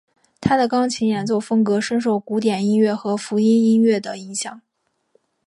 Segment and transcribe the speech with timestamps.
[0.39, 4.59] 他的钢琴演奏风格深受古典音乐和福音音乐的影响。